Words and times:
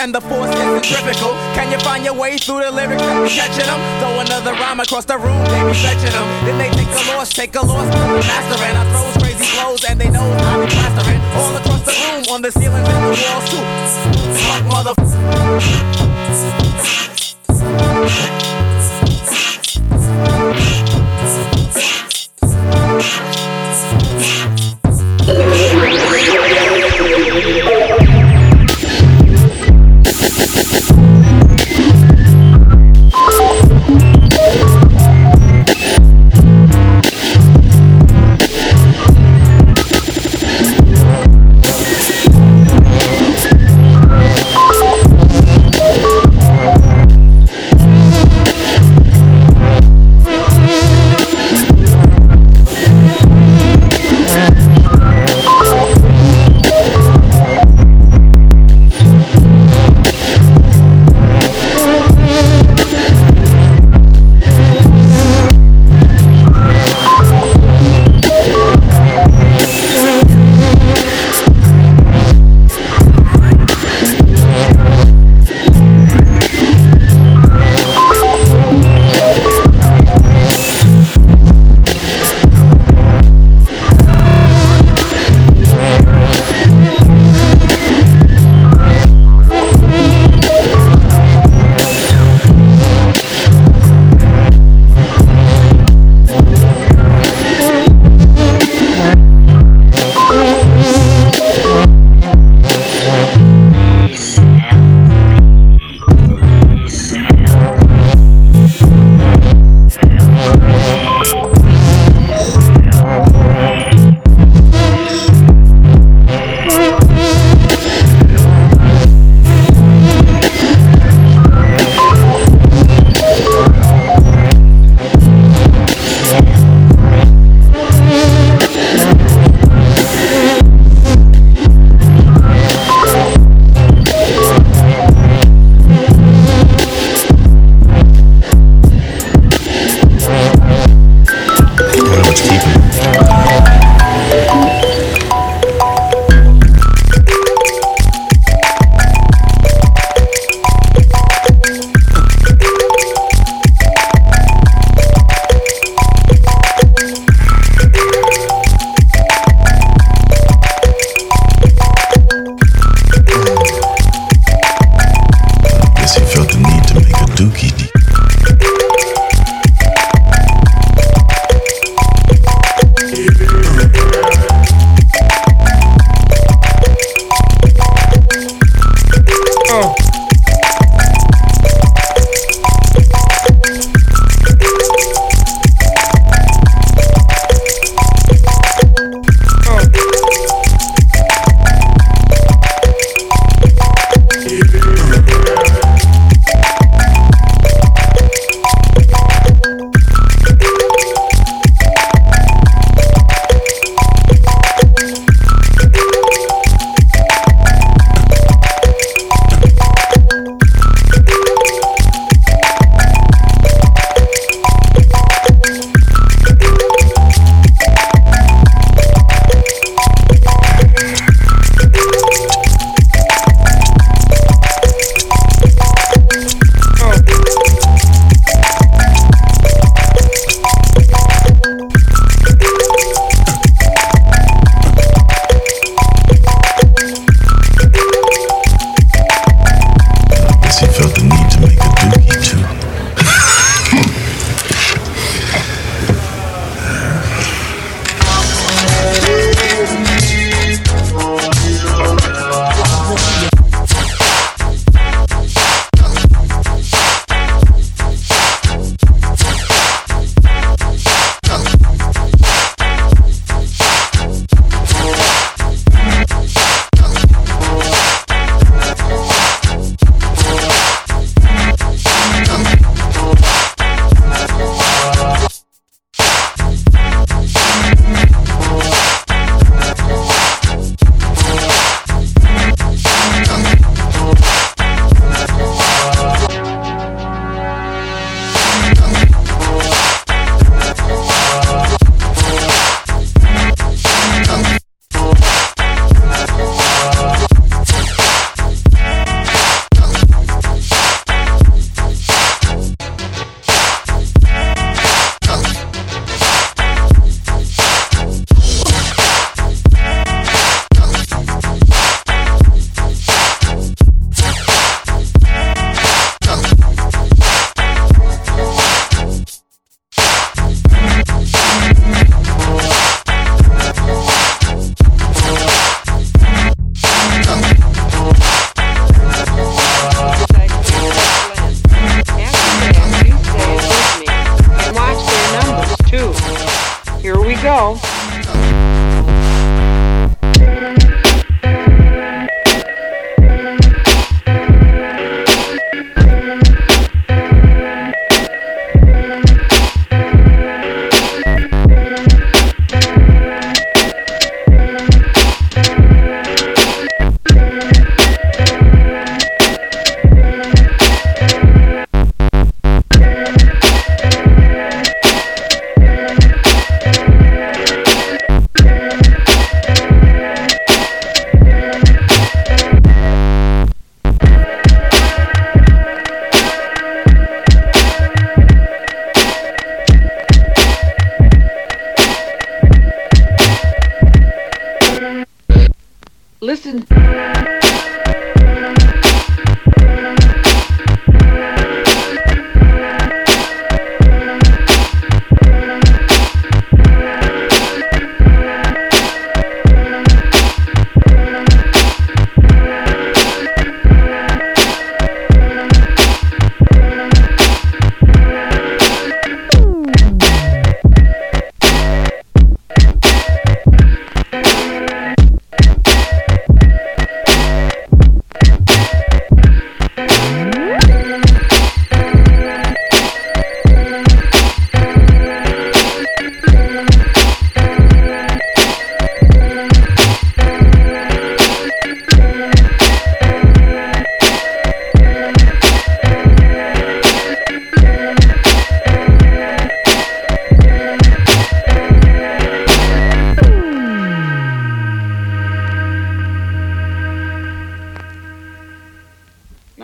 and 0.00 0.14
the 0.14 0.20
force 0.20 0.50
is 0.50 0.56
centrifugal. 0.56 1.32
Can 1.54 1.70
you 1.70 1.78
find 1.80 2.04
your 2.04 2.14
way 2.14 2.36
through 2.38 2.60
the 2.60 2.70
lyrics 2.70 3.02
catching 3.34 3.66
them? 3.66 3.80
Throw 4.00 4.20
another 4.20 4.52
rhyme 4.52 4.80
across 4.80 5.04
the 5.04 5.16
room, 5.16 5.38
they 5.46 5.62
be 5.62 5.72
fetching 5.74 6.10
them. 6.10 6.26
Then 6.44 6.58
they 6.58 6.70
take 6.70 6.90
a 6.90 7.02
loss, 7.10 7.32
take 7.32 7.54
a 7.54 7.60
loss, 7.62 7.86
mastering. 8.26 8.76
I 8.76 8.84
throws 8.90 9.16
crazy 9.22 9.44
flows 9.54 9.84
and 9.84 10.00
they 10.00 10.10
know 10.10 10.26
I 10.26 10.64
be 10.64 10.66
plastering. 10.74 11.20
All 11.38 11.56
across 11.56 11.82
the 11.86 11.92
room, 12.02 12.24
on 12.34 12.42
the 12.42 12.50
ceiling 12.50 12.84
and 12.84 13.02
the 13.04 13.14
walls 13.22 13.46
too. 13.50 13.64
Fuck 14.42 14.64
mother. 14.74 14.94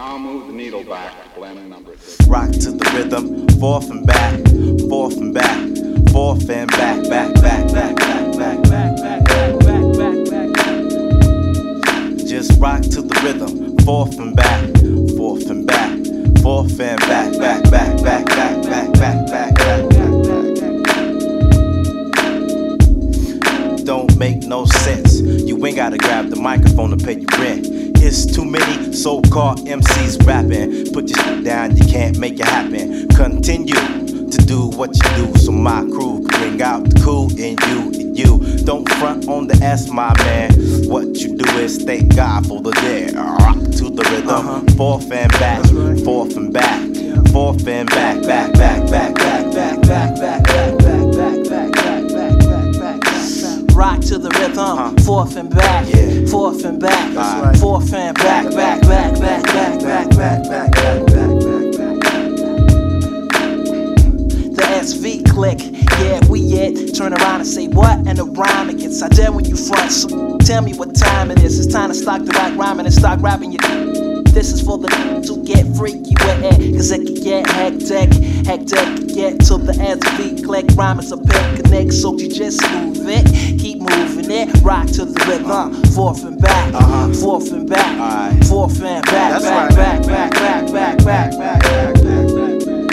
Now 0.03 0.19
move 0.19 0.49
the 0.49 0.53
needle 0.53 0.83
back 0.83 1.13
to 1.23 1.29
blend 1.39 1.71
number 1.71 1.95
three. 1.95 2.27
Rock 2.29 2.51
to 2.51 2.73
the 2.73 2.91
rhythm, 2.93 3.47
forth 3.61 3.89
and 3.89 4.05
back, 4.05 4.35
forth 4.91 5.17
and 5.17 5.33
back, 5.33 5.61
forth 6.11 6.51
and 6.51 6.69
back, 6.73 7.09
back, 7.09 7.33
back, 7.35 7.65
back, 7.71 7.97
back, 8.03 8.37
back, 8.37 8.63
back, 8.67 8.67
back, 8.67 8.97
back, 8.97 9.61
back, 9.61 10.27
back, 10.27 10.51
back. 10.55 11.07
Just 12.27 12.59
rock 12.59 12.83
to 12.83 13.01
the 13.01 13.15
rhythm, 13.23 13.79
forth 13.85 14.19
and 14.19 14.35
back, 14.35 14.75
forth 15.17 15.49
and 15.49 15.69
back, 15.69 15.97
forth 16.43 16.81
and 16.81 16.99
back, 17.03 17.39
back, 17.39 17.63
back, 17.71 18.03
back, 18.03 18.03
back, 18.03 18.27
back, 18.27 18.63
back, 18.65 18.93
back, 18.95 19.27
back, 19.31 19.55
back. 19.55 19.85
Don't 23.85 24.17
make 24.19 24.43
no 24.43 24.65
sense. 24.65 25.21
You 25.21 25.65
ain't 25.65 25.77
gotta 25.77 25.97
grab 25.97 26.29
the 26.29 26.41
microphone 26.41 26.91
to 26.91 26.97
pay 26.97 27.21
your 27.21 27.31
rent. 27.39 27.72
It's 28.05 28.27
too 28.27 28.45
many 28.45 28.93
so 28.93 29.23
called 29.23 29.61
MCs 29.61 30.27
rapping. 30.27 30.93
Put 30.93 31.09
your 31.09 31.19
shit 31.21 31.45
down, 31.45 31.77
you 31.77 31.85
can't 31.87 32.19
make 32.19 32.41
it 32.41 32.47
happen. 32.47 33.07
Continue 33.11 33.75
to 34.29 34.39
do 34.45 34.67
what 34.71 34.91
you 34.97 35.27
do 35.27 35.39
so 35.39 35.53
my 35.53 35.83
crew 35.83 36.27
can 36.27 36.41
bring 36.41 36.63
out 36.63 36.83
the 36.83 37.01
cool 37.01 37.31
in 37.39 37.57
you. 37.69 38.13
You 38.13 38.65
don't 38.65 38.89
front 38.95 39.29
on 39.29 39.47
the 39.47 39.55
S, 39.63 39.89
my 39.89 40.13
man. 40.25 40.53
What 40.89 41.15
you 41.21 41.37
do 41.37 41.49
is 41.59 41.81
thank 41.85 42.17
God 42.17 42.45
for 42.49 42.61
the 42.61 42.73
day. 42.73 43.13
Rock 43.15 43.57
to 43.79 43.89
the 43.89 44.03
rhythm, 44.11 44.49
uh-huh. 44.49 44.77
forth 44.77 45.13
and 45.13 45.31
back, 45.33 45.65
forth 46.03 46.37
and 46.37 46.53
back, 46.53 46.81
forth 47.31 47.67
and 47.69 47.89
back, 47.89 48.21
back, 48.27 48.53
back, 48.53 48.91
back, 48.91 49.15
back, 49.15 49.15
back, 49.15 49.83
back, 49.83 49.83
back, 49.83 50.17
back. 50.17 50.45
back. 50.45 50.82
to 54.13 54.19
the 54.19 54.31
rhythm. 54.31 54.59
Uh-huh. 54.59 54.93
Forth 55.05 55.37
and 55.37 55.49
back, 55.49 55.87
yeah. 55.89 56.27
forth 56.27 56.65
and 56.67 56.79
back, 56.79 57.17
right. 57.17 57.57
forth 57.57 57.95
and 57.95 58.15
back, 58.19 58.45
back, 58.51 58.83
back, 58.83 59.19
back, 59.19 59.45
back, 59.49 59.81
back, 59.81 60.11
back, 60.11 60.11
back, 60.11 60.43
back, 60.49 60.73
back, 60.73 61.07
back, 61.07 61.73
back. 61.79 62.01
The 64.53 64.65
SV 64.83 65.31
click, 65.31 65.61
yeah, 66.01 66.21
we 66.29 66.41
it. 66.53 66.95
Turn 66.95 67.15
around 67.15 67.41
and 67.41 67.47
say 67.47 67.69
what, 67.69 68.07
and 68.07 68.19
the 68.19 68.27
rhyme 68.27 68.69
it 68.69 68.81
gets. 68.81 69.01
I 69.03 69.09
dare 69.09 69.33
when 69.33 69.47
you 69.47 69.57
front. 69.57 69.91
So 69.91 70.37
tell 70.39 70.61
me 70.61 70.75
what 70.75 70.95
time 70.95 71.31
it 71.31 71.43
is. 71.43 71.59
It's 71.65 71.73
time 71.73 71.89
to 71.89 71.95
stock 71.95 72.23
the 72.23 72.33
back 72.33 72.55
rhyming 72.59 72.85
and 72.85 72.95
stock 72.95 73.19
rapping 73.23 73.53
your. 73.53 74.23
This 74.25 74.53
is 74.53 74.61
for 74.61 74.77
the 74.77 75.12
to 75.23 75.43
get 75.45 75.67
freaky 75.77 76.15
with 76.21 76.45
it, 76.45 76.77
cause 76.77 76.91
it 76.91 77.07
can 77.07 77.15
get 77.23 77.47
hectic. 77.47 78.13
Hectic 78.47 79.03
get 79.15 79.41
to 79.41 79.59
the 79.59 79.77
end 79.79 80.03
beat, 80.17 80.45
click 80.45 80.67
rhyme 80.75 80.99
is 80.99 81.13
a 81.13 81.19
pick 81.19 81.93
so 81.93 82.17
you 82.19 82.29
just 82.29 82.61
move 82.73 83.09
it, 83.09 83.27
keep 83.59 83.79
moving 83.79 84.31
it, 84.31 84.63
rock 84.63 84.87
to 84.87 85.05
the 85.05 85.25
rhythm, 85.27 85.75
forth 85.93 86.25
and 86.25 86.41
back, 86.41 86.75
uh-huh. 86.75 87.13
forth 87.15 87.53
and 87.53 87.69
back, 87.69 87.99
right. 87.99 88.45
forth 88.45 88.81
and 88.83 89.05
back, 89.07 89.41
That's 89.41 89.45
back, 89.45 89.71
right. 89.71 89.77
back, 89.77 90.07
back, 90.07 90.33
back, 90.33 90.73
back, 90.73 90.99
back, 91.05 91.31
back, 91.33 91.63
back, 91.63 91.95
back, 91.95 92.35
back. 92.35 92.93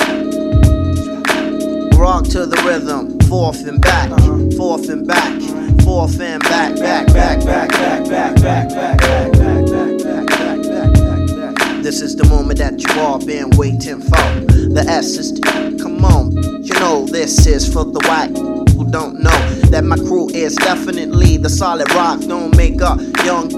Rock 1.97 2.23
to 2.29 2.45
the 2.45 2.61
rhythm, 2.65 3.19
forth 3.27 3.67
and 3.67 3.81
back, 3.81 4.09
forth 4.55 4.89
and 4.89 5.07
back, 5.07 5.41
forth 5.83 6.19
and 6.19 6.41
back, 6.43 6.75
back, 6.75 7.07
back, 7.07 7.43
back, 7.43 7.69
back, 7.75 8.09
back, 8.09 8.35
back, 8.41 8.69
back, 8.69 9.01
back. 9.01 9.31
back. 9.33 9.58
This 11.89 12.01
is 12.01 12.15
the 12.15 12.25
moment 12.25 12.59
that 12.59 12.79
you 12.79 13.01
all 13.01 13.17
been 13.17 13.49
waiting 13.57 13.99
for. 13.99 14.21
The 14.69 14.85
S 14.87 15.17
is 15.17 15.31
to 15.31 15.75
come 15.81 16.05
on. 16.05 16.37
You 16.61 16.75
know 16.75 17.07
this 17.07 17.47
is 17.47 17.65
for 17.65 17.83
the 17.83 17.99
white 18.05 18.29
who 18.77 18.85
don't 18.91 19.19
know 19.19 19.39
that 19.71 19.83
my 19.83 19.95
crew 19.95 20.29
is 20.29 20.55
definitely 20.55 21.37
the 21.37 21.49
solid 21.49 21.91
rock. 21.93 22.19
Don't 22.19 22.55
make 22.55 22.83
up 22.83 22.99
young. 23.25 23.49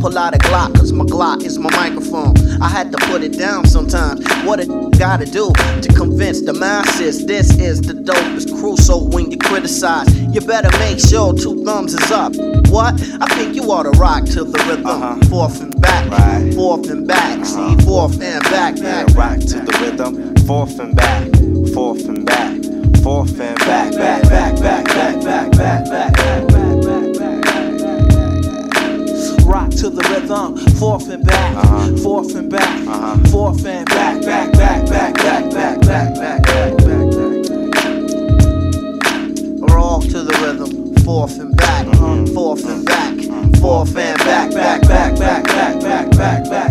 Pull 0.00 0.18
out 0.18 0.34
a 0.34 0.38
Glock, 0.38 0.74
cause 0.74 0.92
my 0.92 1.04
Glock 1.04 1.44
is 1.44 1.60
my 1.60 1.70
microphone. 1.76 2.34
I 2.60 2.68
had 2.68 2.92
to 2.92 2.98
put 3.06 3.22
it 3.22 3.38
down 3.38 3.66
sometimes. 3.66 4.24
What 4.44 4.60
it 4.60 4.68
gotta 4.98 5.26
do 5.26 5.52
to 5.52 5.88
convince 5.94 6.42
the 6.42 6.52
masses 6.52 7.26
this 7.26 7.56
is 7.58 7.80
the 7.80 7.94
dopest 7.94 8.58
crew. 8.58 8.76
So 8.76 9.02
when 9.02 9.30
you 9.30 9.38
criticize, 9.38 10.12
you 10.20 10.40
better 10.40 10.70
make 10.78 10.98
sure 10.98 11.34
two 11.34 11.64
thumbs 11.64 11.94
is 11.94 12.10
up. 12.10 12.34
What? 12.70 12.94
I 13.20 13.26
think 13.34 13.54
you 13.54 13.62
ought 13.70 13.84
to 13.84 13.90
rock 13.90 14.24
to 14.26 14.44
the 14.44 14.58
rhythm. 14.68 14.86
Uh-huh. 14.86 15.16
Forth 15.28 15.60
and 15.60 15.80
back, 15.80 16.10
right. 16.10 16.54
forth 16.54 16.88
and 16.90 17.06
back. 17.06 17.38
Uh-huh. 17.40 17.76
See, 17.76 17.84
forth 17.84 18.20
and 18.22 18.42
back, 18.44 18.76
back. 18.76 19.08
Yeah, 19.08 19.18
rock 19.18 19.38
to 19.40 19.60
the 19.60 19.78
rhythm. 19.80 20.36
Forth 20.46 20.78
and 20.78 20.94
back, 20.94 21.24
forth 21.74 22.08
and 22.08 22.24
back, 22.24 23.02
forth 23.02 23.40
and 23.40 23.58
back, 23.58 23.92
back, 23.92 24.22
back, 24.22 24.60
back, 24.60 24.84
back, 24.86 25.20
back, 25.24 25.52
back, 25.52 25.90
back. 25.90 26.14
back. 26.14 26.45
to 29.76 29.90
the 29.90 30.02
rhythm. 30.08 30.56
Forth 30.78 31.10
and 31.10 31.24
back, 31.24 31.56
uh-huh. 31.56 31.96
forth 31.98 32.34
and 32.34 32.50
back, 32.50 32.88
uh-huh. 32.88 33.18
forth 33.28 33.66
and 33.66 33.86
back, 33.86 34.22
back, 34.22 34.52
back, 34.52 34.86
back, 34.86 35.14
back, 35.14 35.50
back, 35.50 35.50
back, 35.50 35.80
back, 35.80 36.14
back, 36.14 36.44
back, 36.44 36.78
back. 36.78 36.82
We're 39.60 39.80
off 39.80 40.04
to 40.08 40.22
the 40.22 40.38
rhythm. 40.42 40.94
Forth 41.04 41.38
and 41.38 41.56
back, 41.56 41.86
forth 42.34 42.66
and 42.66 42.84
back, 42.84 43.14
forth 43.60 43.96
and 43.96 44.18
back, 44.18 44.50
back, 44.50 44.82
back, 44.82 45.18
back, 45.18 45.44
back, 45.46 45.80
back, 45.80 46.10
back, 46.10 46.44
back. 46.50 46.65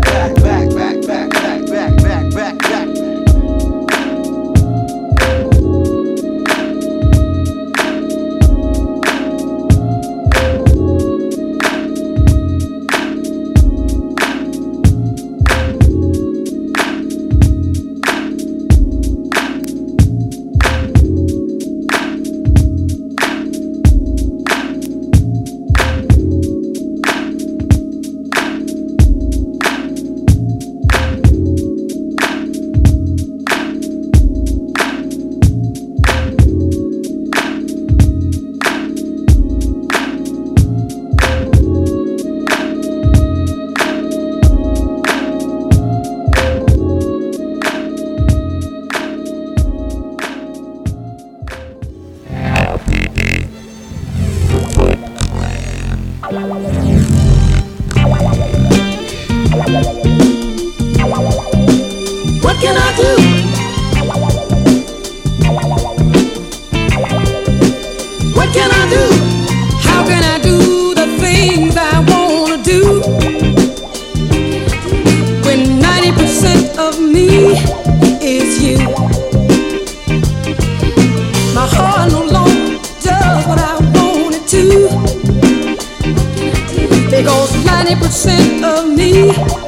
percent 88.05 88.63
of 88.63 88.87
me. 88.87 89.64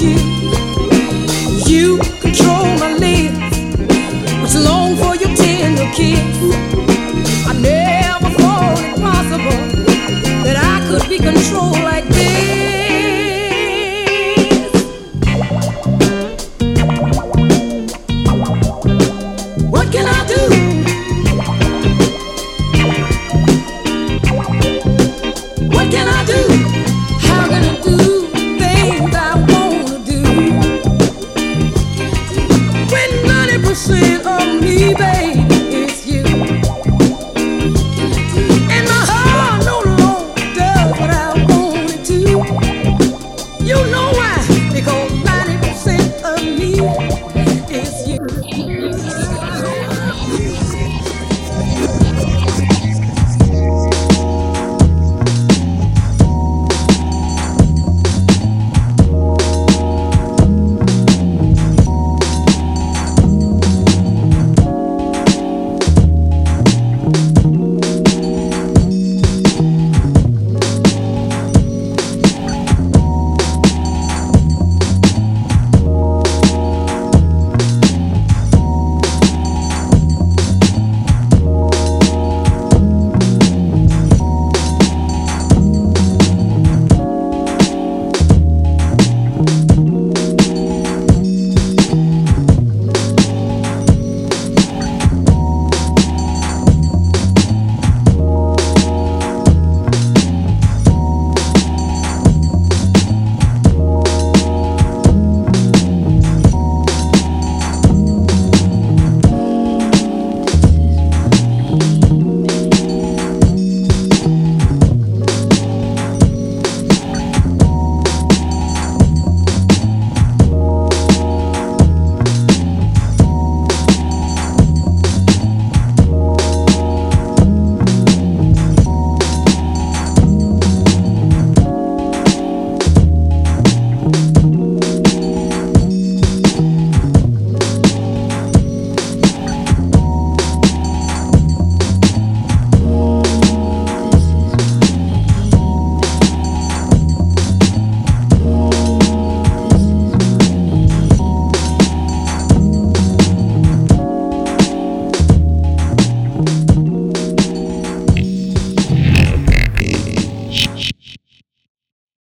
you. 0.00 1.98
Control 2.20 2.66
my 2.78 2.92
lips. 2.98 4.54
Long 4.54 4.96
for 4.96 5.14
your 5.16 5.34
tender 5.36 5.88
kiss. 5.94 6.20
I 7.46 7.52
never 7.60 8.30
thought 8.38 8.78
it 8.78 9.00
possible 9.00 9.60
that 10.44 10.56
I 10.56 10.86
could 10.88 11.08
be 11.08 11.18
controlled 11.18 11.80
like. 11.82 12.05